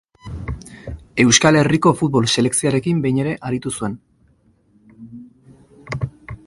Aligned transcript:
Euskal 1.23 1.59
Herriko 1.59 1.91
futbol 1.99 2.25
selekzioarekin 2.37 3.05
behin 3.05 3.21
ere 3.25 3.37
aritu 3.49 3.75
zuen. 3.81 4.01